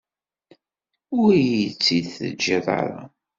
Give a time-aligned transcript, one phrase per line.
[1.19, 3.01] Ur iyi-tt-id-teǧǧiḍ ara.